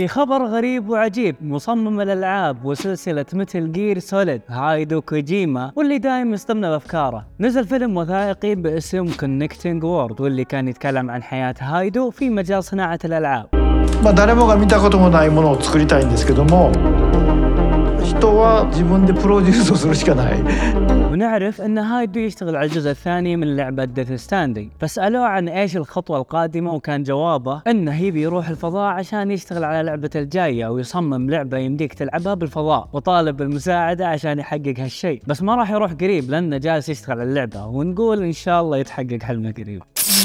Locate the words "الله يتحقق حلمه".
38.62-39.52